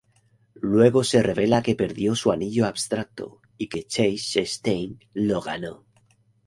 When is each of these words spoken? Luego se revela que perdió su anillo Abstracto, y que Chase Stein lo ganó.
Luego 0.61 1.03
se 1.03 1.21
revela 1.21 1.61
que 1.61 1.75
perdió 1.75 2.15
su 2.15 2.31
anillo 2.31 2.65
Abstracto, 2.65 3.39
y 3.55 3.69
que 3.69 3.83
Chase 3.83 4.43
Stein 4.47 4.97
lo 5.13 5.41
ganó. 5.41 5.85